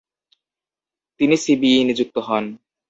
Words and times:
তিনি 1.19 1.35
সিবিই 1.43 1.81
নিযুক্ত 1.87 2.15
হন। 2.27 2.45